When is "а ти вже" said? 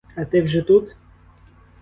0.15-0.61